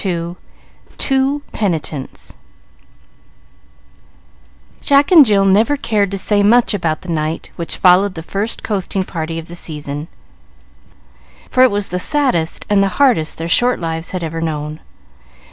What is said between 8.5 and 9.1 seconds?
coasting